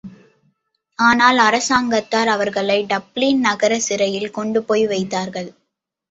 ஆனால் 0.99 1.37
அரசாங்கத்தார் 1.37 2.27
அவர்களை 2.27 2.77
டப்ளின் 2.85 3.39
நகரச் 3.39 3.81
சிறையில் 3.81 4.31
கொண்டுபோய் 4.31 4.85
வைத்தார்கள். 4.87 5.49